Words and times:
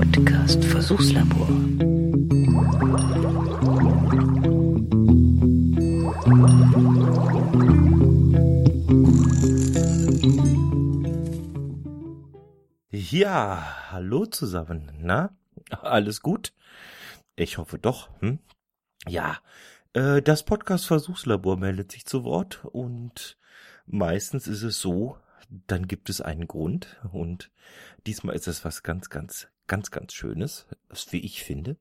Podcast 0.00 0.64
Versuchslabor. 0.64 1.46
Ja, 12.90 13.90
hallo 13.90 14.24
zusammen. 14.24 14.90
Na, 14.98 15.36
alles 15.68 16.22
gut? 16.22 16.54
Ich 17.36 17.58
hoffe 17.58 17.78
doch. 17.78 18.08
Hm? 18.20 18.38
Ja, 19.06 19.36
äh, 19.92 20.22
das 20.22 20.44
Podcast 20.44 20.86
Versuchslabor 20.86 21.58
meldet 21.58 21.92
sich 21.92 22.06
zu 22.06 22.24
Wort 22.24 22.64
und 22.64 23.36
meistens 23.84 24.46
ist 24.46 24.62
es 24.62 24.80
so, 24.80 25.18
dann 25.66 25.86
gibt 25.86 26.08
es 26.08 26.22
einen 26.22 26.48
Grund 26.48 26.96
und 27.12 27.50
diesmal 28.06 28.34
ist 28.34 28.48
es 28.48 28.64
was 28.64 28.82
ganz, 28.82 29.10
ganz, 29.10 29.48
ganz, 29.70 29.92
ganz 29.92 30.12
Schönes, 30.12 30.66
wie 31.10 31.24
ich 31.24 31.44
finde. 31.44 31.76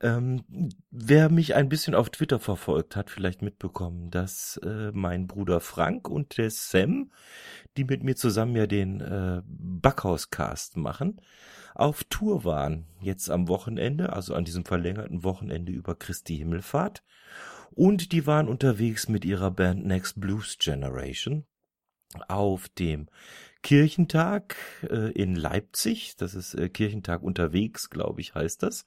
Ähm, 0.00 0.44
wer 0.90 1.30
mich 1.30 1.54
ein 1.54 1.70
bisschen 1.70 1.94
auf 1.94 2.10
Twitter 2.10 2.38
verfolgt, 2.40 2.96
hat 2.96 3.10
vielleicht 3.10 3.40
mitbekommen, 3.40 4.10
dass 4.10 4.58
äh, 4.62 4.90
mein 4.92 5.26
Bruder 5.26 5.60
Frank 5.60 6.08
und 6.08 6.36
der 6.36 6.50
Sam, 6.50 7.12
die 7.76 7.84
mit 7.84 8.02
mir 8.02 8.16
zusammen 8.16 8.56
ja 8.56 8.66
den 8.66 9.00
äh, 9.00 9.40
Backhauscast 9.46 10.76
machen, 10.76 11.20
auf 11.74 12.04
Tour 12.04 12.44
waren. 12.44 12.86
Jetzt 13.00 13.30
am 13.30 13.48
Wochenende, 13.48 14.12
also 14.12 14.34
an 14.34 14.44
diesem 14.44 14.64
verlängerten 14.64 15.22
Wochenende 15.22 15.72
über 15.72 15.94
Christi 15.94 16.36
Himmelfahrt. 16.36 17.04
Und 17.70 18.10
die 18.12 18.26
waren 18.26 18.48
unterwegs 18.48 19.08
mit 19.08 19.24
ihrer 19.24 19.52
Band 19.52 19.86
Next 19.86 20.20
Blues 20.20 20.58
Generation 20.58 21.46
auf 22.28 22.68
dem 22.68 23.08
Kirchentag 23.66 24.54
äh, 24.88 25.10
in 25.10 25.34
Leipzig. 25.34 26.14
Das 26.16 26.34
ist 26.34 26.54
äh, 26.54 26.68
Kirchentag 26.68 27.24
unterwegs, 27.24 27.90
glaube 27.90 28.20
ich, 28.20 28.32
heißt 28.32 28.62
das. 28.62 28.86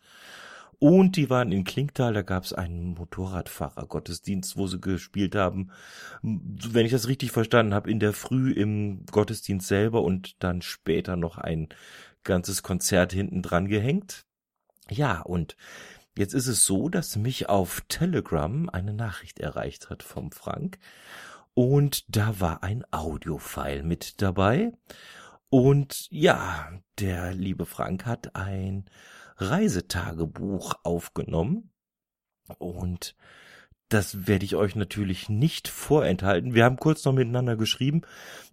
Und 0.79 1.17
die 1.17 1.29
waren 1.29 1.51
in 1.51 1.65
Klinktal, 1.65 2.13
da 2.13 2.21
gab 2.21 2.45
es 2.45 2.53
einen 2.53 2.93
Motorradfahrer-Gottesdienst, 2.93 4.55
wo 4.55 4.67
sie 4.67 4.79
gespielt 4.79 5.35
haben, 5.35 5.71
wenn 6.21 6.85
ich 6.85 6.93
das 6.93 7.09
richtig 7.09 7.33
verstanden 7.33 7.73
habe, 7.73 7.91
in 7.91 7.99
der 7.99 8.13
Früh 8.13 8.53
im 8.53 9.05
Gottesdienst 9.11 9.67
selber 9.67 10.01
und 10.01 10.41
dann 10.41 10.61
später 10.61 11.17
noch 11.17 11.37
ein 11.37 11.67
ganzes 12.23 12.63
Konzert 12.63 13.11
hinten 13.11 13.41
dran 13.41 13.67
gehängt. 13.67 14.23
Ja, 14.89 15.19
und 15.19 15.57
jetzt 16.17 16.33
ist 16.33 16.47
es 16.47 16.65
so, 16.65 16.87
dass 16.87 17.17
mich 17.17 17.49
auf 17.49 17.81
Telegram 17.89 18.69
eine 18.69 18.93
Nachricht 18.93 19.41
erreicht 19.41 19.89
hat 19.89 20.03
vom 20.03 20.31
Frank. 20.31 20.79
Und 21.59 22.15
da 22.15 22.39
war 22.39 22.63
ein 22.63 22.85
Audiofile 22.93 23.83
mit 23.83 24.21
dabei. 24.21 24.71
Und 25.49 26.07
ja, 26.09 26.71
der 26.99 27.33
liebe 27.33 27.65
Frank 27.65 28.05
hat 28.05 28.33
ein 28.33 28.85
Reisetagebuch 29.35 30.75
aufgenommen. 30.83 31.69
Und 32.59 33.13
das 33.89 34.25
werde 34.25 34.45
ich 34.45 34.55
euch 34.55 34.77
natürlich 34.77 35.27
nicht 35.27 35.67
vorenthalten. 35.67 36.53
Wir 36.53 36.63
haben 36.63 36.77
kurz 36.77 37.03
noch 37.03 37.11
miteinander 37.11 37.57
geschrieben, 37.57 38.03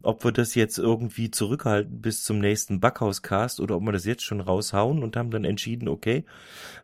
ob 0.02 0.24
wir 0.24 0.32
das 0.32 0.56
jetzt 0.56 0.76
irgendwie 0.76 1.30
zurückhalten 1.30 2.00
bis 2.00 2.24
zum 2.24 2.40
nächsten 2.40 2.80
Backhauscast 2.80 3.60
oder 3.60 3.76
ob 3.76 3.84
wir 3.84 3.92
das 3.92 4.04
jetzt 4.04 4.24
schon 4.24 4.40
raushauen 4.40 5.04
und 5.04 5.16
haben 5.16 5.30
dann 5.30 5.44
entschieden, 5.44 5.86
okay, 5.86 6.24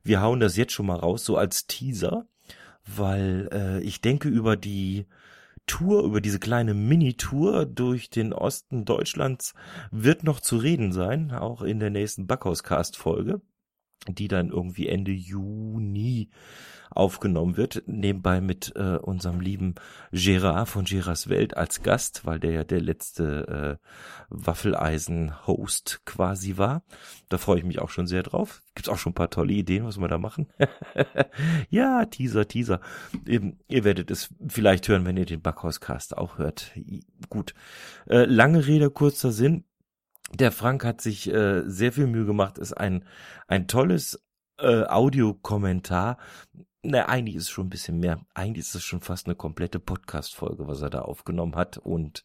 wir 0.05 0.21
hauen 0.21 0.39
das 0.39 0.57
jetzt 0.57 0.73
schon 0.73 0.87
mal 0.87 1.01
raus, 1.01 1.25
so 1.25 1.37
als 1.37 1.67
Teaser, 1.67 2.29
weil 2.87 3.49
äh, 3.53 3.81
ich 3.81 4.03
denke 4.03 4.29
über 4.29 4.57
die 4.57 5.07
Tour, 5.67 6.05
über 6.05 6.21
diese 6.21 6.39
kleine 6.39 6.75
Mini-Tour 6.75 7.67
durch 7.67 8.11
den 8.11 8.33
Osten 8.33 8.85
Deutschlands 8.85 9.55
wird 9.91 10.25
noch 10.25 10.41
zu 10.41 10.57
reden 10.57 10.93
sein, 10.93 11.31
auch 11.33 11.63
in 11.63 11.81
der 11.81 11.91
nächsten 11.91 12.27
Backhauscast-Folge 12.27 13.41
die 14.09 14.29
dann 14.29 14.51
irgendwie 14.51 14.89
Ende 14.89 15.13
Juni 15.13 16.29
aufgenommen 16.91 17.57
wird, 17.57 17.83
nebenbei 17.87 18.41
mit 18.41 18.73
äh, 18.77 18.97
unserem 18.97 19.41
lieben 19.41 19.75
Gérard 20.13 20.67
von 20.67 20.85
Gérards 20.85 21.29
Welt 21.29 21.57
als 21.57 21.83
Gast, 21.83 22.27
weil 22.27 22.39
der 22.39 22.53
ja 22.53 22.65
der 22.65 22.81
letzte 22.81 23.79
äh, 23.81 23.87
Waffeleisen-Host 24.29 26.03
quasi 26.05 26.59
war. 26.59 26.83
Da 27.29 27.39
freue 27.39 27.59
ich 27.59 27.65
mich 27.65 27.79
auch 27.81 27.91
schon 27.91 28.07
sehr 28.07 28.23
drauf. 28.23 28.63
Gibt's 28.75 28.89
auch 28.89 28.99
schon 28.99 29.13
ein 29.13 29.15
paar 29.15 29.31
tolle 29.31 29.55
Ideen, 29.55 29.85
was 29.87 29.99
wir 29.99 30.09
da 30.09 30.19
machen. 30.19 30.49
ja, 31.71 32.05
Teaser, 32.05 32.47
Teaser. 32.47 32.81
Eben, 33.27 33.59
ihr 33.69 33.85
werdet 33.85 34.11
es 34.11 34.29
vielleicht 34.49 34.89
hören, 34.89 35.07
wenn 35.07 35.17
ihr 35.17 35.27
den 35.27 35.41
Backhauscast 35.41 36.17
auch 36.19 36.39
hört. 36.39 36.73
Gut. 37.31 37.55
Äh, 38.07 38.25
lange 38.25 38.67
Rede, 38.67 38.91
kurzer 38.91 39.33
Sinn 39.33 39.65
der 40.35 40.53
Frank 40.53 40.85
hat 40.85 41.01
sich 41.01 41.33
äh, 41.33 41.63
sehr 41.67 41.93
viel 41.93 42.07
Mühe 42.07 42.25
gemacht, 42.25 42.59
ist 42.59 42.73
ein, 42.73 43.05
ein 43.49 43.69
tolles 43.69 44.23
äh, 44.59 44.85
Audiokommentar. 44.85 46.19
Na, 46.85 47.09
eigentlich 47.09 47.37
ist 47.37 47.45
es 47.45 47.51
schon 47.51 47.67
ein 47.67 47.71
bisschen 47.71 48.01
mehr. 48.01 48.27
Eigentlich 48.35 48.67
ist 48.67 48.75
es 48.75 48.83
schon 48.83 49.03
fast 49.03 49.27
eine 49.27 49.37
komplette 49.37 49.79
Podcast-Folge, 49.79 50.67
was 50.67 50.83
er 50.83 50.91
da 50.91 51.03
aufgenommen 51.03 51.55
hat. 51.55 51.79
Und 51.79 52.25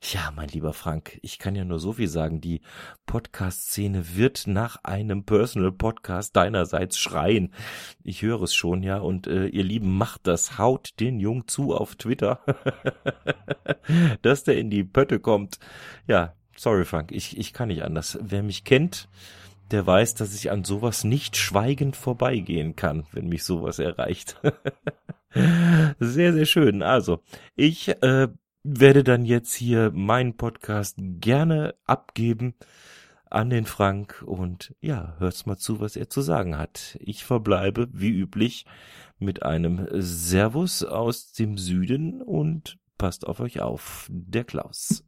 ja, 0.00 0.32
mein 0.34 0.48
lieber 0.48 0.72
Frank, 0.72 1.20
ich 1.22 1.38
kann 1.38 1.54
ja 1.54 1.64
nur 1.64 1.78
so 1.78 1.92
viel 1.92 2.08
sagen. 2.08 2.40
Die 2.40 2.62
Podcast-Szene 3.06 4.16
wird 4.16 4.48
nach 4.48 4.78
einem 4.82 5.24
Personal-Podcast 5.24 6.34
deinerseits 6.34 6.98
schreien. 6.98 7.54
Ich 8.02 8.22
höre 8.22 8.42
es 8.42 8.54
schon, 8.54 8.82
ja. 8.82 8.98
Und 8.98 9.28
äh, 9.28 9.46
ihr 9.46 9.62
Lieben, 9.62 9.96
macht 9.96 10.26
das. 10.26 10.58
Haut 10.58 10.98
den 10.98 11.20
Jung 11.20 11.46
zu 11.46 11.72
auf 11.72 11.94
Twitter, 11.94 12.40
dass 14.22 14.42
der 14.42 14.58
in 14.58 14.68
die 14.68 14.82
Pötte 14.82 15.20
kommt. 15.20 15.60
Ja, 16.08 16.34
Sorry, 16.62 16.84
Frank, 16.84 17.10
ich, 17.10 17.36
ich 17.36 17.52
kann 17.52 17.70
nicht 17.70 17.82
anders. 17.82 18.16
Wer 18.22 18.44
mich 18.44 18.62
kennt, 18.62 19.08
der 19.72 19.84
weiß, 19.84 20.14
dass 20.14 20.32
ich 20.32 20.52
an 20.52 20.62
sowas 20.62 21.02
nicht 21.02 21.36
schweigend 21.36 21.96
vorbeigehen 21.96 22.76
kann, 22.76 23.04
wenn 23.10 23.28
mich 23.28 23.42
sowas 23.42 23.80
erreicht. 23.80 24.40
sehr, 25.98 26.32
sehr 26.32 26.46
schön. 26.46 26.82
Also, 26.84 27.18
ich 27.56 27.88
äh, 27.88 28.28
werde 28.62 29.02
dann 29.02 29.24
jetzt 29.24 29.52
hier 29.54 29.90
meinen 29.90 30.36
Podcast 30.36 30.98
gerne 31.00 31.74
abgeben 31.84 32.54
an 33.28 33.50
den 33.50 33.66
Frank 33.66 34.22
und 34.24 34.72
ja, 34.80 35.16
hört's 35.18 35.46
mal 35.46 35.56
zu, 35.56 35.80
was 35.80 35.96
er 35.96 36.10
zu 36.10 36.20
sagen 36.20 36.56
hat. 36.56 36.96
Ich 37.00 37.24
verbleibe 37.24 37.88
wie 37.92 38.10
üblich 38.10 38.66
mit 39.18 39.42
einem 39.42 39.88
Servus 39.90 40.84
aus 40.84 41.32
dem 41.32 41.58
Süden 41.58 42.22
und 42.22 42.78
passt 42.98 43.26
auf 43.26 43.40
euch 43.40 43.58
auf. 43.58 44.06
Der 44.12 44.44
Klaus. 44.44 45.02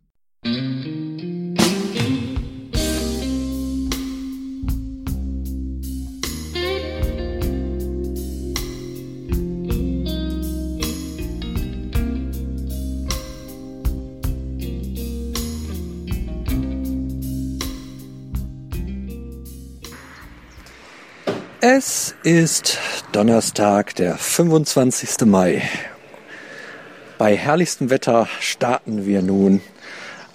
Es 21.67 22.15
ist 22.25 22.79
Donnerstag, 23.13 23.95
der 23.95 24.19
25. 24.19 25.25
Mai. 25.25 25.63
Bei 27.17 27.35
herrlichstem 27.39 27.89
Wetter 27.89 28.29
starten 28.39 29.07
wir 29.07 29.23
nun 29.23 29.63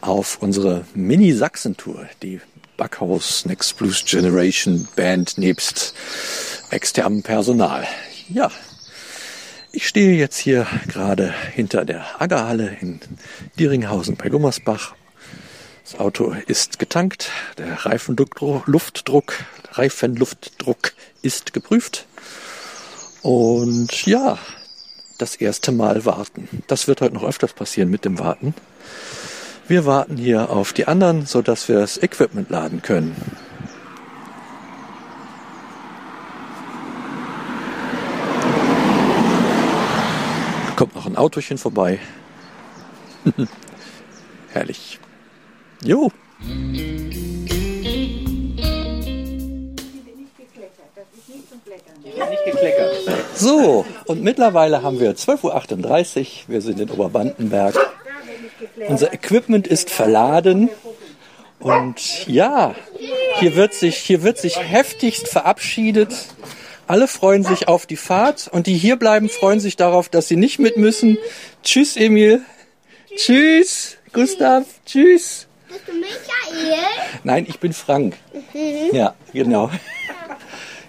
auf 0.01 0.39
unsere 0.41 0.88
Mini-Sachsen-Tour, 0.95 2.09
die 2.23 2.41
Backhaus 2.78 3.45
Next 3.45 3.78
Blues 3.78 4.03
Generation 4.06 4.88
Band 4.95 5.38
nebst 5.38 5.94
externem 6.72 7.22
Personal. 7.22 7.85
Ja, 8.28 8.50
ich 9.72 9.88
stehe 9.88 10.18
jetzt 10.18 10.39
hier 10.39 10.66
gerade 10.88 11.31
hinter 11.53 11.85
der 11.85 12.19
Aggerhalle 12.19 12.75
in 12.81 13.01
Dieringhausen 13.59 14.16
bei 14.16 14.29
Gummersbach. 14.29 14.95
Das 15.91 16.00
Auto 16.00 16.36
ist 16.45 16.77
getankt, 16.77 17.31
der 17.57 17.83
Reifenluftdruck, 17.83 19.33
Reifenluftdruck 19.71 20.94
ist 21.24 21.51
geprüft. 21.51 22.06
Und 23.24 24.06
ja, 24.06 24.38
das 25.18 25.36
erste 25.36 25.71
Mal 25.71 26.06
warten. 26.06 26.47
Das 26.68 26.88
wird 26.88 27.01
heute 27.01 27.15
noch 27.15 27.24
öfters 27.24 27.53
passieren 27.53 27.89
mit 27.89 28.06
dem 28.06 28.19
Warten. 28.19 28.53
Wir 29.68 29.88
warten 29.88 30.15
hier 30.18 30.51
auf 30.51 30.74
die 30.74 30.88
anderen, 30.88 31.25
so 31.25 31.41
dass 31.41 31.68
wir 31.68 31.80
das 31.80 31.97
Equipment 31.97 32.51
laden 32.51 32.83
können. 32.83 33.15
Da 40.68 40.75
kommt 40.75 40.94
noch 40.94 41.07
ein 41.07 41.15
Autochen 41.15 41.57
vorbei. 41.57 42.00
Herrlich. 44.51 45.00
Jo. 45.84 46.12
So, 53.36 53.86
und 54.06 54.24
mittlerweile 54.24 54.84
haben 54.84 55.00
wir 55.00 55.16
12.38 55.16 56.20
Uhr. 56.20 56.26
Wir 56.48 56.62
sind 56.62 56.80
in 56.80 56.90
Oberbrandenberg. 56.90 57.76
Unser 58.88 59.14
Equipment 59.14 59.68
ist 59.68 59.90
verladen. 59.90 60.70
Und 61.60 62.28
ja, 62.28 62.76
Hier 63.40 63.56
wird 63.56 63.74
sich, 63.74 63.98
hier 63.98 64.24
wird 64.24 64.38
sich 64.38 64.60
heftigst 64.60 65.28
verabschiedet. 65.28 66.14
Alle 66.88 67.08
freuen 67.08 67.44
sich 67.44 67.68
auf 67.68 67.86
die 67.86 67.98
Fahrt 67.98 68.50
und 68.52 68.68
die 68.68 68.78
hier 68.78 68.98
bleiben 68.98 69.30
freuen 69.30 69.60
sich 69.60 69.76
darauf, 69.78 70.10
dass 70.10 70.28
sie 70.28 70.36
nicht 70.36 70.60
mit 70.60 70.76
müssen. 70.76 71.18
Tschüss, 71.64 71.96
Emil. 71.96 72.42
Tschüss, 73.16 73.98
Gustav. 74.12 74.66
Tschüss. 74.86 75.49
Bist 75.69 75.88
du 75.88 75.94
Michael? 75.94 76.80
Nein, 77.24 77.45
ich 77.48 77.60
bin 77.60 77.74
Frank. 77.74 78.18
Ja, 78.92 79.13
genau. 79.31 79.69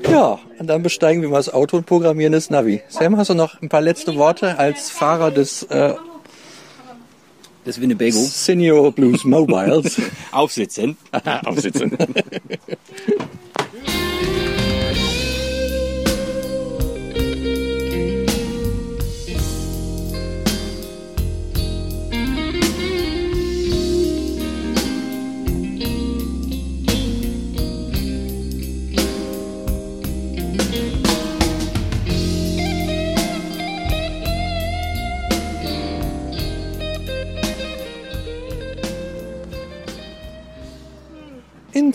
Ja, 0.08 0.38
und 0.58 0.66
dann 0.66 0.82
besteigen 0.82 1.20
wir 1.20 1.28
mal 1.28 1.36
das 1.36 1.52
Auto 1.52 1.76
und 1.76 1.86
programmieren 1.86 2.32
das 2.32 2.48
Navi. 2.48 2.82
Sam, 2.88 3.16
hast 3.18 3.28
du 3.30 3.34
noch 3.34 3.60
ein 3.60 3.68
paar 3.68 3.82
letzte 3.82 4.16
Worte 4.16 4.58
als 4.58 4.90
Fahrer 4.90 5.30
des 5.30 5.64
äh, 5.64 5.94
Das 7.64 7.80
Winnebago. 7.80 8.16
Senior 8.16 8.92
Blues 8.92 9.24
Mobiles? 9.24 10.00
Aufsitzen. 10.32 10.96
Aufsitzen. 11.44 11.96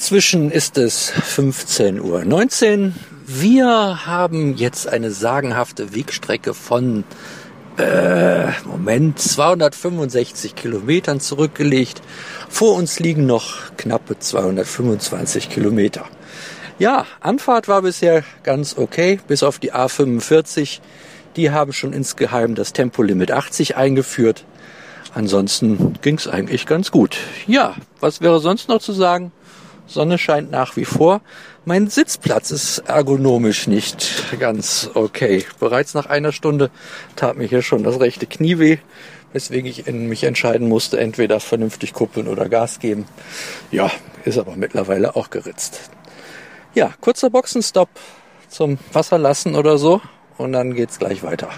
Inzwischen 0.06 0.52
ist 0.52 0.78
es 0.78 1.12
15.19 1.14 2.00
Uhr. 2.00 2.94
Wir 3.26 4.06
haben 4.06 4.56
jetzt 4.56 4.88
eine 4.88 5.10
sagenhafte 5.10 5.96
Wegstrecke 5.96 6.54
von, 6.54 7.04
äh, 7.80 8.52
Moment, 8.66 9.18
265 9.18 10.54
Kilometern 10.54 11.20
zurückgelegt. 11.20 12.04
Vor 12.50 12.76
uns 12.76 13.00
liegen 13.00 13.26
noch 13.26 13.76
knappe 13.78 14.20
225 14.20 15.50
Kilometer. 15.50 16.06
Ja, 16.78 17.08
Anfahrt 17.20 17.68
war 17.68 17.82
bisher 17.82 18.24
ganz 18.44 18.78
okay, 18.78 19.20
bis 19.28 19.42
auf 19.42 19.58
die 19.58 19.74
A45. 19.74 20.82
Die 21.36 21.50
haben 21.50 21.74
schon 21.74 21.94
insgeheim 21.94 22.54
das 22.54 22.74
Tempolimit 22.74 23.32
80 23.32 23.76
eingeführt. 23.76 24.46
Ansonsten 25.16 25.94
ging's 26.04 26.28
eigentlich 26.28 26.68
ganz 26.68 26.92
gut. 26.92 27.18
Ja, 27.48 27.74
was 28.02 28.22
wäre 28.22 28.40
sonst 28.40 28.70
noch 28.70 28.82
zu 28.82 28.94
sagen? 28.94 29.32
Sonne 29.88 30.18
scheint 30.18 30.52
nach 30.52 30.76
wie 30.76 30.86
vor. 30.86 31.22
Mein 31.64 31.88
Sitzplatz 31.88 32.52
ist 32.52 32.80
ergonomisch 32.80 33.68
nicht 33.68 34.40
ganz 34.40 34.90
okay. 34.94 35.46
Bereits 35.60 35.94
nach 35.94 36.08
einer 36.08 36.32
Stunde 36.32 36.70
tat 37.16 37.38
mir 37.38 37.48
hier 37.48 37.62
schon 37.62 37.84
das 37.84 38.00
rechte 38.00 38.26
Knie 38.26 38.60
weh, 38.60 38.78
weswegen 39.34 39.70
ich 39.70 39.86
mich 39.88 40.24
entscheiden 40.24 40.68
musste, 40.68 41.00
entweder 41.00 41.40
vernünftig 41.40 41.94
kuppeln 41.94 42.28
oder 42.28 42.50
Gas 42.50 42.80
geben. 42.80 43.06
Ja, 43.72 43.92
ist 44.26 44.38
aber 44.38 44.56
mittlerweile 44.56 45.16
auch 45.16 45.30
geritzt. 45.30 45.90
Ja, 46.74 46.94
kurzer 47.00 47.30
Boxenstopp 47.30 47.90
zum 48.50 48.80
Wasser 48.92 49.18
lassen 49.18 49.56
oder 49.56 49.78
so 49.78 50.02
und 50.38 50.52
dann 50.52 50.74
geht's 50.74 51.00
gleich 51.00 51.24
weiter. 51.24 51.50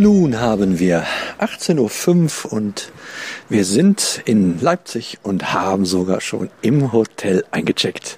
Nun 0.00 0.38
haben 0.38 0.78
wir 0.78 1.04
18.05 1.40 2.44
Uhr 2.46 2.52
und 2.52 2.92
wir 3.48 3.64
sind 3.64 4.22
in 4.26 4.60
Leipzig 4.60 5.18
und 5.24 5.52
haben 5.52 5.86
sogar 5.86 6.20
schon 6.20 6.50
im 6.62 6.92
Hotel 6.92 7.44
eingecheckt. 7.50 8.16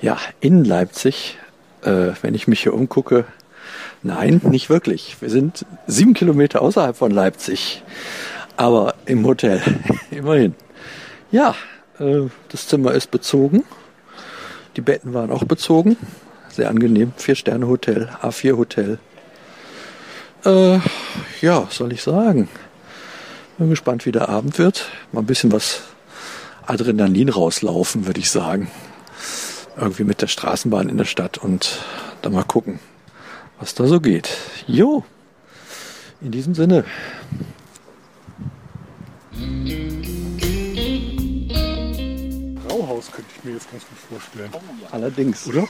Ja, 0.00 0.16
in 0.38 0.64
Leipzig, 0.64 1.38
äh, 1.82 2.12
wenn 2.22 2.36
ich 2.36 2.46
mich 2.46 2.62
hier 2.62 2.72
umgucke, 2.72 3.24
nein, 4.04 4.40
nicht 4.44 4.70
wirklich. 4.70 5.16
Wir 5.18 5.28
sind 5.28 5.66
sieben 5.88 6.14
Kilometer 6.14 6.62
außerhalb 6.62 6.96
von 6.96 7.10
Leipzig, 7.10 7.82
aber 8.56 8.94
im 9.04 9.26
Hotel, 9.26 9.60
immerhin. 10.12 10.54
Ja, 11.32 11.56
äh, 11.98 12.28
das 12.48 12.68
Zimmer 12.68 12.92
ist 12.92 13.10
bezogen. 13.10 13.64
Die 14.76 14.82
Betten 14.82 15.14
waren 15.14 15.32
auch 15.32 15.42
bezogen. 15.42 15.96
Sehr 16.48 16.70
angenehm. 16.70 17.12
Vier-Sterne-Hotel, 17.16 18.08
A4-Hotel. 18.22 19.00
Äh, 20.44 20.80
ja, 21.40 21.64
was 21.66 21.76
soll 21.76 21.92
ich 21.92 22.02
sagen? 22.02 22.48
Bin 23.58 23.70
gespannt, 23.70 24.06
wie 24.06 24.12
der 24.12 24.28
Abend 24.28 24.58
wird. 24.58 24.88
Mal 25.12 25.20
ein 25.20 25.26
bisschen 25.26 25.52
was 25.52 25.82
Adrenalin 26.66 27.28
rauslaufen, 27.28 28.06
würde 28.06 28.20
ich 28.20 28.30
sagen. 28.30 28.70
Irgendwie 29.76 30.04
mit 30.04 30.20
der 30.20 30.26
Straßenbahn 30.26 30.88
in 30.88 30.98
der 30.98 31.04
Stadt 31.04 31.38
und 31.38 31.78
dann 32.22 32.32
mal 32.32 32.44
gucken, 32.44 32.78
was 33.58 33.74
da 33.74 33.86
so 33.86 34.00
geht. 34.00 34.28
Jo, 34.66 35.04
in 36.20 36.30
diesem 36.30 36.54
Sinne. 36.54 36.84
Brauhaus 42.66 43.10
könnte 43.10 43.30
ich 43.36 43.44
mir 43.44 43.52
jetzt 43.52 43.70
ganz 43.70 43.84
gut 43.86 43.98
vorstellen. 44.10 44.50
Allerdings. 44.90 45.46
Oder? 45.46 45.66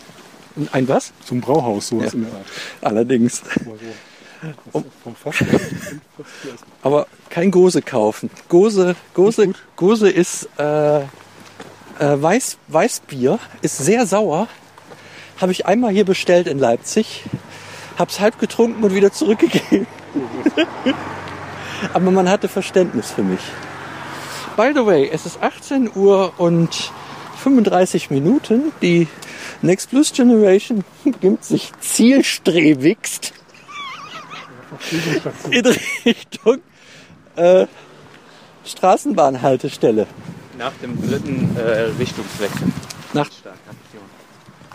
Ein 0.72 0.88
was? 0.88 1.12
Ein 1.30 1.40
Brauhaus, 1.40 1.88
sowas 1.88 2.12
Ja. 2.12 2.18
in 2.18 2.24
der 2.24 2.32
Art. 2.34 2.46
Allerdings. 2.82 3.42
Fass. 5.14 5.36
Aber 6.82 7.06
kein 7.30 7.50
Gose 7.50 7.82
kaufen. 7.82 8.30
Gose, 8.48 8.96
Gose, 9.14 9.52
Gose 9.76 10.10
ist 10.10 10.48
äh, 10.58 11.00
äh, 11.00 11.04
Weiß, 11.98 12.58
Weißbier, 12.68 13.38
ist 13.60 13.78
sehr 13.78 14.06
sauer. 14.06 14.48
Habe 15.40 15.52
ich 15.52 15.66
einmal 15.66 15.92
hier 15.92 16.04
bestellt 16.04 16.46
in 16.46 16.58
Leipzig, 16.58 17.24
hab's 17.98 18.20
halb 18.20 18.38
getrunken 18.38 18.82
und 18.82 18.94
wieder 18.94 19.12
zurückgegeben. 19.12 19.86
Aber 21.92 22.10
man 22.10 22.28
hatte 22.28 22.48
Verständnis 22.48 23.10
für 23.10 23.22
mich. 23.22 23.40
By 24.56 24.72
the 24.74 24.84
way, 24.84 25.08
es 25.12 25.24
ist 25.24 25.42
18 25.42 25.90
Uhr 25.94 26.34
und 26.38 26.92
35 27.42 28.10
Minuten. 28.10 28.72
Die 28.82 29.08
Next 29.62 29.90
Plus 29.90 30.12
Generation 30.12 30.84
gibt 31.20 31.44
sich 31.44 31.72
zielstrebigst 31.80 33.32
in 35.50 35.66
Richtung 36.04 36.58
äh, 37.36 37.66
Straßenbahnhaltestelle. 38.64 40.06
Nach 40.58 40.72
dem 40.82 41.00
dritten 41.00 41.56
äh, 41.56 41.90
Richtungswechsel. 41.98 42.68
Nach, 43.12 43.28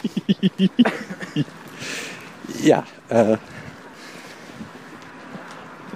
ja, 2.63 2.83
äh, 3.09 3.37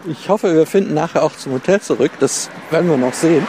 ich 0.06 0.30
hoffe, 0.30 0.56
wir 0.56 0.66
finden 0.66 0.94
nachher 0.94 1.24
auch 1.24 1.36
zum 1.36 1.54
Hotel 1.54 1.80
zurück. 1.82 2.12
Das 2.20 2.50
werden 2.72 2.90
wir 2.90 2.98
noch 2.98 3.14
sehen. 3.14 3.46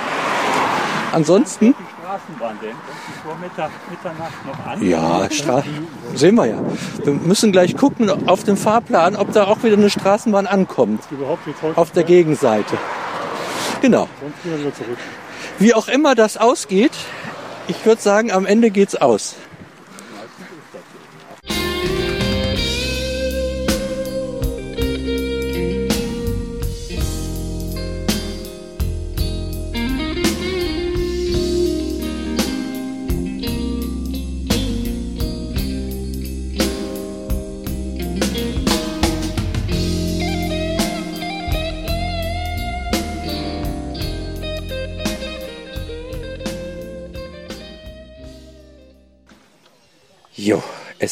Ansonsten, 1.12 1.75
Straßenbahn 2.23 2.59
denn? 2.62 2.76
Vor 3.25 3.37
Mittag, 3.37 3.71
Mitternacht 3.91 4.47
noch 4.47 4.67
an? 4.67 4.83
ja, 4.87 5.31
Stra 5.31 5.62
sehen 6.14 6.35
wir 6.35 6.47
ja. 6.47 6.59
Wir 7.05 7.12
müssen 7.14 7.52
gleich 7.52 7.76
gucken 7.76 8.11
auf 8.29 8.45
dem 8.45 8.57
Fahrplan, 8.57 9.17
ob 9.17 9.33
da 9.33 9.45
auch 9.45 9.62
wieder 9.62 9.76
eine 9.76 9.91
Straßenbahn 9.91 10.47
ankommt. 10.47 11.02
Überhaupt 11.11 11.47
jetzt 11.47 11.62
heute. 11.62 11.79
Auf 11.79 11.91
der 11.91 12.05
Gegenseite. 12.05 12.76
Genau. 13.81 14.09
Sonst 14.21 14.43
gehen 14.43 14.64
wir 14.64 14.75
zurück. 14.75 14.99
Wie 15.59 15.75
auch 15.75 15.88
immer 15.88 16.14
das 16.14 16.37
ausgeht, 16.37 16.93
ich 17.69 17.85
würde 17.85 18.00
sagen, 18.00 18.31
am 18.31 18.47
Ende 18.47 18.71
geht's 18.71 18.97
aus. 18.97 19.37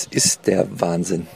Es 0.00 0.06
ist 0.06 0.46
der 0.46 0.66
Wahnsinn. 0.80 1.26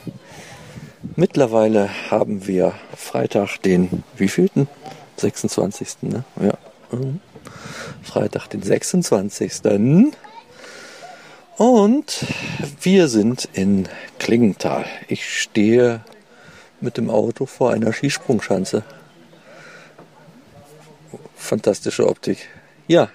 Mittlerweile 1.17 1.91
haben 2.11 2.47
wir 2.47 2.73
Freitag 2.97 3.59
den 3.59 4.05
wievielten? 4.17 4.69
26. 5.17 6.03
Ne? 6.03 6.25
Ja. 6.41 6.55
Mhm. 6.91 7.21
Freitag 8.03 8.49
den 8.49 8.63
26. 8.63 9.53
Und 11.57 12.27
wir 12.81 13.09
sind 13.09 13.49
in 13.53 13.89
Klingenthal. 14.19 14.87
Ich 15.09 15.41
stehe 15.41 16.01
mit 16.81 16.97
dem 16.97 17.11
Auto 17.11 17.47
vor 17.47 17.71
einer 17.73 17.93
Skisprungschanze. 17.93 18.83
Fantastische 21.37 22.09
Optik. 22.09 22.49
Ja, 22.89 23.11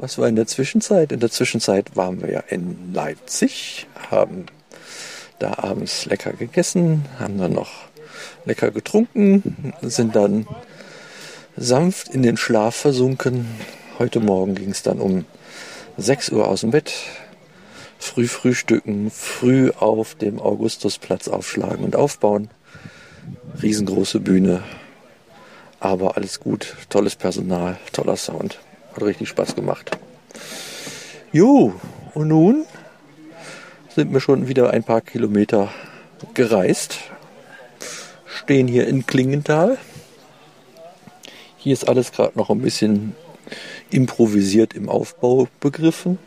was 0.00 0.16
war 0.16 0.28
in 0.28 0.36
der 0.36 0.46
Zwischenzeit? 0.46 1.12
In 1.12 1.20
der 1.20 1.30
Zwischenzeit 1.30 1.94
waren 1.94 2.22
wir 2.22 2.30
ja 2.30 2.40
in 2.40 2.94
Leipzig, 2.94 3.86
haben 4.10 4.46
da 5.38 5.58
abends 5.58 6.06
lecker 6.06 6.32
gegessen, 6.32 7.06
haben 7.18 7.38
dann 7.38 7.52
noch 7.52 7.70
lecker 8.44 8.70
getrunken, 8.70 9.74
sind 9.82 10.16
dann 10.16 10.46
sanft 11.56 12.08
in 12.08 12.22
den 12.22 12.36
Schlaf 12.36 12.76
versunken. 12.76 13.46
Heute 13.98 14.20
Morgen 14.20 14.54
ging 14.54 14.70
es 14.70 14.82
dann 14.82 15.00
um 15.00 15.24
6 15.96 16.30
Uhr 16.30 16.48
aus 16.48 16.62
dem 16.62 16.70
Bett, 16.70 16.92
früh 17.98 18.26
frühstücken, 18.26 19.10
früh 19.10 19.70
auf 19.70 20.14
dem 20.14 20.40
Augustusplatz 20.40 21.28
aufschlagen 21.28 21.84
und 21.84 21.96
aufbauen. 21.96 22.50
Riesengroße 23.62 24.20
Bühne, 24.20 24.62
aber 25.78 26.16
alles 26.16 26.40
gut, 26.40 26.76
tolles 26.88 27.16
Personal, 27.16 27.78
toller 27.92 28.16
Sound, 28.16 28.58
hat 28.94 29.02
richtig 29.02 29.28
Spaß 29.28 29.54
gemacht. 29.54 29.90
Jo, 31.32 31.74
und 32.14 32.28
nun 32.28 32.64
sind 33.94 34.12
wir 34.12 34.20
schon 34.20 34.48
wieder 34.48 34.70
ein 34.70 34.84
paar 34.84 35.00
Kilometer 35.00 35.68
gereist, 36.34 36.98
stehen 38.26 38.68
hier 38.68 38.86
in 38.86 39.06
Klingenthal. 39.06 39.78
Hier 41.56 41.72
ist 41.72 41.88
alles 41.88 42.12
gerade 42.12 42.38
noch 42.38 42.50
ein 42.50 42.60
bisschen 42.60 43.14
improvisiert 43.90 44.74
im 44.74 44.88
Aufbau 44.88 45.48
begriffen. 45.58 46.18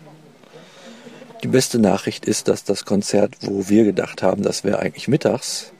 Die 1.43 1.47
beste 1.47 1.79
Nachricht 1.79 2.25
ist, 2.25 2.47
dass 2.47 2.63
das 2.63 2.85
Konzert, 2.85 3.35
wo 3.41 3.67
wir 3.69 3.83
gedacht 3.85 4.23
haben, 4.23 4.43
das 4.43 4.63
wäre 4.63 4.79
eigentlich 4.79 5.07
mittags, 5.07 5.71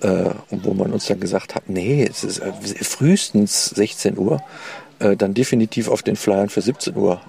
äh, 0.00 0.30
und 0.50 0.64
wo 0.64 0.74
man 0.74 0.92
uns 0.92 1.06
dann 1.06 1.20
gesagt 1.20 1.54
hat, 1.54 1.68
nee, 1.68 2.06
es 2.08 2.24
ist 2.24 2.38
äh, 2.38 2.52
frühestens 2.82 3.66
16 3.70 4.18
Uhr, 4.18 4.42
äh, 4.98 5.16
dann 5.16 5.34
definitiv 5.34 5.88
auf 5.88 6.02
den 6.02 6.16
Flyern 6.16 6.48
für 6.48 6.62
17 6.62 6.96
Uhr 6.96 7.20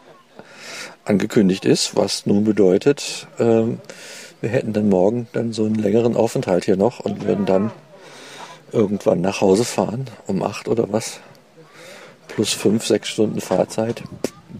angekündigt 1.06 1.66
ist, 1.66 1.96
was 1.96 2.26
nun 2.26 2.44
bedeutet, 2.44 3.28
ähm, 3.40 3.80
wir 4.42 4.50
hätten 4.50 4.74
dann 4.74 4.90
morgen 4.90 5.28
dann 5.34 5.54
so 5.54 5.66
einen 5.66 5.76
längeren 5.76 6.16
Aufenthalt 6.16 6.66
hier 6.66 6.76
noch 6.76 7.00
und 7.00 7.26
würden 7.26 7.46
dann 7.46 7.72
irgendwann 8.72 9.22
nach 9.22 9.42
Hause 9.42 9.64
fahren, 9.64 10.10
um 10.28 10.44
acht 10.44 10.68
oder 10.68 10.92
was, 10.92 11.20
plus 12.28 12.52
fünf, 12.52 12.86
sechs 12.86 13.10
Stunden 13.10 13.40
Fahrzeit. 13.40 14.04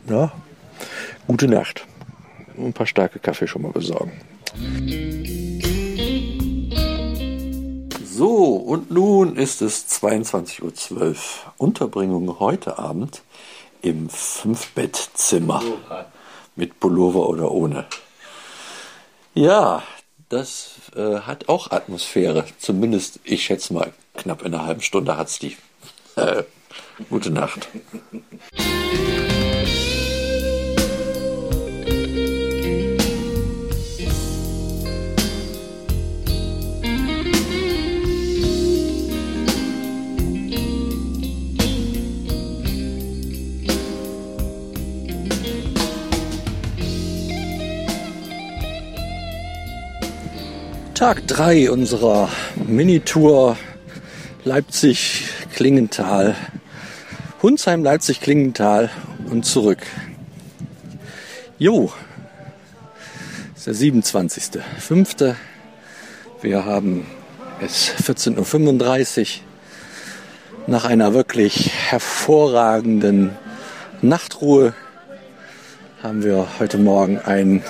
Ja, 0.08 0.32
gute 1.28 1.48
Nacht. 1.48 1.86
Ein 2.58 2.74
paar 2.74 2.88
starke 2.88 3.20
Kaffee 3.20 3.48
schon 3.48 3.64
mal 3.64 3.72
besorgen. 3.72 4.12
So, 8.06 8.56
und 8.56 8.92
nun 8.92 9.36
ist 9.36 9.62
es 9.62 9.88
22.12 10.02 11.02
Uhr. 11.02 11.16
Unterbringung 11.58 12.40
heute 12.40 12.78
Abend 12.78 13.24
im 13.82 14.08
Fünfbettzimmer. 14.08 15.62
Mit 16.56 16.80
Pullover 16.80 17.28
oder 17.30 17.52
ohne. 17.52 17.86
Ja, 19.34 19.84
das 20.30 20.76
äh, 20.96 21.20
hat 21.22 21.50
auch 21.50 21.72
Atmosphäre. 21.72 22.46
Zumindest, 22.60 23.20
ich 23.24 23.44
schätze 23.44 23.74
mal, 23.74 23.94
knapp 24.16 24.44
in 24.44 24.54
einer 24.54 24.66
halben 24.66 24.82
Stunde 24.82 25.18
hat's 25.18 25.40
die. 25.40 25.58
Äh, 26.16 26.44
gute 27.10 27.32
Nacht. 27.32 27.68
Tag 51.04 51.28
3 51.28 51.70
unserer 51.70 52.30
Minitour 52.56 53.58
Leipzig-Klingenthal. 54.46 56.34
Hunsheim, 57.42 57.84
Leipzig-Klingenthal 57.84 58.90
und 59.30 59.44
zurück. 59.46 59.80
Jo, 61.60 61.92
ist 63.54 63.68
der 63.68 63.74
27.05. 63.76 65.36
Wir 66.42 66.64
haben 66.64 67.06
es 67.60 67.92
14.35 67.96 69.20
Uhr. 69.20 69.28
Nach 70.68 70.86
einer 70.86 71.14
wirklich 71.14 71.70
hervorragenden 71.90 73.32
Nachtruhe 74.02 74.74
haben 76.02 76.24
wir 76.24 76.48
heute 76.60 76.78
Morgen 76.78 77.20
ein 77.20 77.62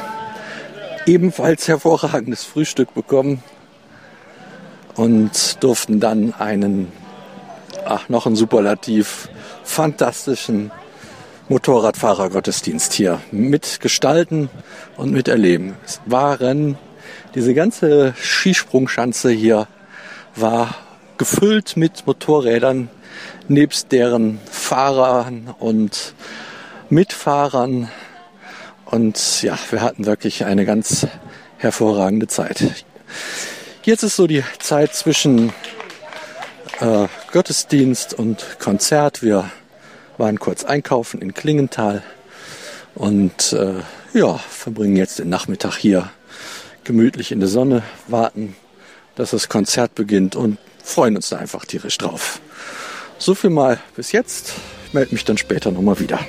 ebenfalls 1.05 1.67
hervorragendes 1.67 2.43
Frühstück 2.43 2.93
bekommen 2.93 3.43
und 4.95 5.63
durften 5.63 6.00
dann 6.00 6.33
einen, 6.33 6.91
ach, 7.86 8.10
noch 8.10 8.25
einen 8.25 8.36
Superlativ, 8.36 9.29
fantastischen 9.63 10.72
Motorradfahrergottesdienst 11.50 12.93
hier 12.93 13.22
mitgestalten 13.31 14.50
und 14.95 15.12
miterleben. 15.12 15.75
Es 15.86 16.00
waren, 16.05 16.77
diese 17.36 17.53
ganze 17.53 18.13
Skisprungschanze 18.17 19.29
hier 19.31 19.67
war 20.36 20.75
gefüllt 21.17 21.75
mit 21.75 22.07
Motorrädern, 22.07 22.89
nebst 23.48 23.91
deren 23.91 24.39
Fahrern 24.50 25.53
und 25.60 26.13
Mitfahrern. 26.89 27.89
Und 28.93 29.41
ja, 29.41 29.57
wir 29.71 29.81
hatten 29.81 30.05
wirklich 30.05 30.45
eine 30.45 30.67
ganz 30.67 31.07
hervorragende 31.57 32.27
Zeit. 32.27 32.85
Jetzt 33.81 34.03
ist 34.03 34.15
so 34.15 34.27
die 34.27 34.43
Zeit 34.59 34.93
zwischen 34.93 35.51
äh, 36.79 37.07
Gottesdienst 37.31 38.13
und 38.13 38.59
Konzert. 38.59 39.23
Wir 39.23 39.50
waren 40.19 40.39
kurz 40.39 40.63
einkaufen 40.63 41.23
in 41.23 41.33
Klingenthal 41.33 42.03
und 42.93 43.53
äh, 43.53 43.81
ja, 44.13 44.38
verbringen 44.38 44.95
jetzt 44.95 45.17
den 45.17 45.29
Nachmittag 45.29 45.75
hier 45.75 46.12
gemütlich 46.83 47.31
in 47.31 47.39
der 47.39 47.50
Sonne, 47.50 47.81
warten, 48.07 48.55
dass 49.15 49.31
das 49.31 49.50
Konzert 49.50 49.95
beginnt 49.95 50.35
und 50.35 50.59
freuen 50.83 51.15
uns 51.15 51.29
da 51.29 51.38
einfach 51.38 51.65
tierisch 51.65 51.97
drauf. 51.97 52.39
So 53.17 53.33
viel 53.33 53.50
mal 53.50 53.79
bis 53.95 54.12
jetzt. 54.12 54.53
Ich 54.85 54.93
melde 54.93 55.15
mich 55.15 55.25
dann 55.25 55.39
später 55.39 55.71
nochmal 55.71 56.00
wieder. 56.00 56.19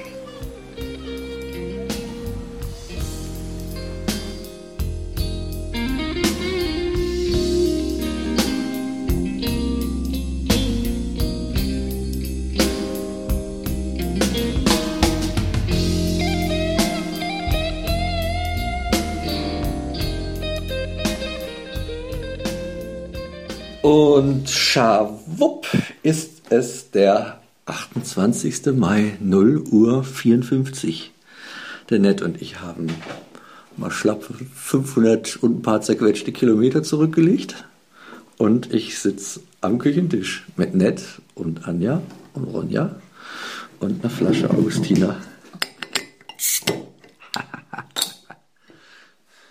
Und 23.84 24.48
schawupp 24.48 25.66
ist 26.02 26.44
es 26.48 26.90
der 26.90 27.42
28. 27.66 28.72
Mai 28.74 29.18
0 29.20 29.58
Uhr 29.70 30.02
54. 30.02 31.12
Der 31.90 31.98
Nett 31.98 32.22
und 32.22 32.40
ich 32.40 32.62
haben 32.62 32.86
mal 33.76 33.90
schlapp 33.90 34.24
500 34.54 35.36
und 35.36 35.58
ein 35.58 35.62
paar 35.62 35.82
zerquetschte 35.82 36.32
Kilometer 36.32 36.82
zurückgelegt. 36.82 37.66
Und 38.38 38.72
ich 38.72 38.98
sitze 38.98 39.40
am 39.60 39.76
Küchentisch 39.76 40.46
mit 40.56 40.74
Nett 40.74 41.02
und 41.34 41.68
Anja 41.68 42.00
und 42.32 42.44
Ronja 42.44 42.96
und 43.80 44.02
einer 44.02 44.08
Flasche 44.08 44.48
Augustiner. 44.48 45.20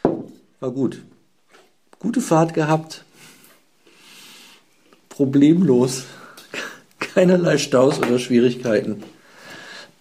War 0.60 0.72
gut. 0.72 1.04
Gute 2.00 2.20
Fahrt 2.20 2.56
gehabt 2.56 3.06
problemlos. 5.16 6.04
Keinerlei 7.00 7.58
Staus 7.58 8.00
oder 8.00 8.18
Schwierigkeiten. 8.20 9.04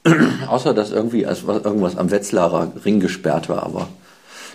Außer 0.48 0.74
dass 0.74 0.90
irgendwie 0.90 1.22
irgendwas 1.22 1.96
am 1.96 2.10
Wetzlarer 2.10 2.72
Ring 2.84 2.98
gesperrt 2.98 3.48
war, 3.48 3.62
aber 3.62 3.88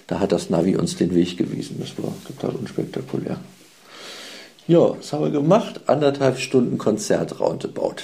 da 0.08 0.20
hat 0.20 0.32
das 0.32 0.50
Navi 0.50 0.76
uns 0.76 0.96
den 0.98 1.14
Weg 1.14 1.38
gewiesen. 1.38 1.78
Das 1.80 1.92
war 2.04 2.14
total 2.26 2.56
unspektakulär. 2.56 3.38
Ja, 4.68 4.98
was 4.98 5.14
haben 5.14 5.24
wir 5.24 5.32
gemacht? 5.32 5.82
Anderthalb 5.88 6.40
Stunden 6.40 6.78
Konzert 6.78 7.40
roundabout. 7.40 7.98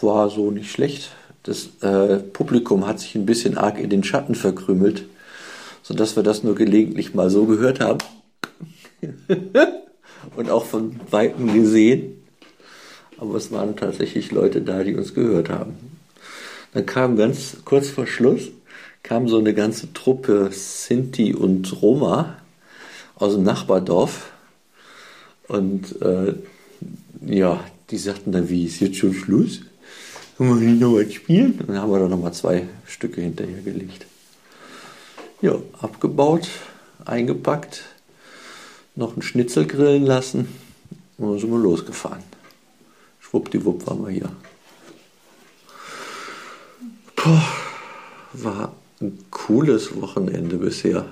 War 0.00 0.30
so 0.30 0.50
nicht 0.50 0.70
schlecht. 0.70 1.10
Das 1.42 1.68
äh, 1.82 2.18
Publikum 2.18 2.86
hat 2.86 3.00
sich 3.00 3.14
ein 3.14 3.26
bisschen 3.26 3.58
arg 3.58 3.78
in 3.78 3.90
den 3.90 4.04
Schatten 4.04 4.34
verkrümelt, 4.34 5.04
sodass 5.82 6.16
wir 6.16 6.22
das 6.22 6.42
nur 6.42 6.54
gelegentlich 6.54 7.14
mal 7.14 7.30
so 7.30 7.46
gehört 7.46 7.80
haben. 7.80 7.98
Und 10.36 10.50
auch 10.50 10.64
von 10.64 11.00
Weitem 11.10 11.52
gesehen. 11.52 12.22
Aber 13.18 13.34
es 13.36 13.50
waren 13.50 13.76
tatsächlich 13.76 14.30
Leute 14.30 14.62
da, 14.62 14.84
die 14.84 14.94
uns 14.94 15.14
gehört 15.14 15.48
haben. 15.48 15.74
Dann 16.72 16.86
kam 16.86 17.16
ganz 17.16 17.56
kurz 17.64 17.88
vor 17.88 18.06
Schluss, 18.06 18.50
kam 19.02 19.28
so 19.28 19.38
eine 19.38 19.54
ganze 19.54 19.92
Truppe 19.92 20.50
Sinti 20.52 21.34
und 21.34 21.82
Roma 21.82 22.36
aus 23.16 23.34
dem 23.34 23.42
Nachbardorf. 23.42 24.30
Und 25.48 26.00
äh, 26.02 26.34
ja, 27.26 27.64
die 27.90 27.96
sagten 27.96 28.32
dann, 28.32 28.48
wie 28.48 28.66
ist 28.66 28.80
jetzt 28.80 28.96
schon 28.96 29.14
Schluss? 29.14 29.62
Können 30.36 30.60
wir 30.60 30.68
nicht 30.68 30.80
noch 30.80 30.94
was 30.94 31.12
spielen? 31.12 31.58
Und 31.58 31.68
dann 31.68 31.78
haben 31.78 31.90
wir 31.90 31.98
da 31.98 32.06
nochmal 32.06 32.32
zwei 32.32 32.68
Stücke 32.86 33.22
hinterher 33.22 33.60
gelegt. 33.62 34.06
Ja, 35.40 35.56
abgebaut, 35.80 36.48
eingepackt, 37.04 37.84
noch 38.98 39.12
einen 39.12 39.22
Schnitzel 39.22 39.64
grillen 39.66 40.04
lassen 40.04 40.48
und 41.18 41.30
dann 41.30 41.38
sind 41.38 41.50
wir 41.50 41.58
losgefahren. 41.58 42.22
Schwuppdiwupp 43.20 43.86
waren 43.86 44.04
wir 44.04 44.10
hier. 44.10 44.32
Puh, 47.14 47.38
war 48.32 48.74
ein 49.00 49.18
cooles 49.30 50.00
Wochenende 50.00 50.56
bisher. 50.56 51.06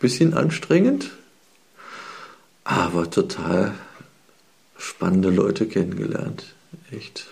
Bisschen 0.00 0.32
anstrengend, 0.32 1.10
aber 2.64 3.10
total 3.10 3.74
spannende 4.78 5.30
Leute 5.30 5.66
kennengelernt. 5.66 6.54
Echt. 6.90 7.26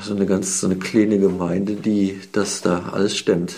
So 0.00 0.14
eine 0.14 0.26
ganz 0.26 0.60
so 0.60 0.68
eine 0.68 0.78
kleine 0.78 1.18
Gemeinde, 1.18 1.74
die 1.74 2.20
das 2.30 2.62
da 2.62 2.90
alles 2.92 3.16
stemmt. 3.16 3.56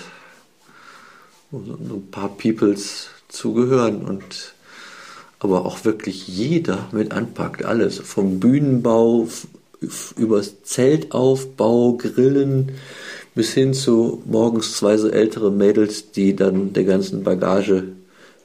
So 1.63 1.95
ein 1.95 2.11
paar 2.11 2.31
Peoples 2.37 3.09
zugehören 3.29 4.05
und 4.05 4.55
aber 5.39 5.67
auch 5.67 5.85
wirklich 5.85 6.27
jeder 6.27 6.89
mit 6.93 7.13
anpackt. 7.13 7.65
Alles. 7.65 7.99
Vom 7.99 8.41
Bühnenbau 8.41 9.29
übers 10.17 10.63
Zeltaufbau, 10.63 11.99
Grillen 11.99 12.73
bis 13.35 13.53
hin 13.53 13.75
zu 13.75 14.23
morgens 14.25 14.77
zwei 14.77 14.97
so 14.97 15.09
ältere 15.09 15.51
Mädels, 15.51 16.13
die 16.13 16.35
dann 16.35 16.73
der 16.73 16.85
ganzen 16.85 17.25
Bagage 17.25 17.85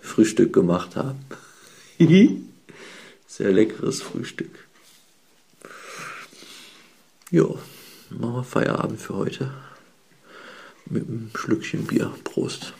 Frühstück 0.01 0.51
gemacht 0.51 0.95
haben. 0.95 1.19
Sehr 3.27 3.51
leckeres 3.51 4.01
Frühstück. 4.01 4.67
Jo, 7.31 7.59
machen 8.09 8.35
wir 8.35 8.43
Feierabend 8.43 8.99
für 8.99 9.15
heute. 9.15 9.53
Mit 10.87 11.07
einem 11.07 11.29
Schlückchen 11.35 11.85
Bier. 11.85 12.11
Prost. 12.23 12.73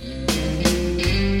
Thank 0.00 1.06
you. 1.06 1.37